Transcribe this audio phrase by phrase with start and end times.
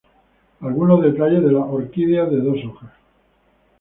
[0.61, 2.89] Algunos detalles de la ""orquídea de dos hojas"".